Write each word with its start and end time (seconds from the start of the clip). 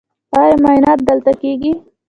ایا 0.37 0.55
معاینات 0.63 0.99
دلته 1.07 1.31
کیږي؟ 1.41 1.71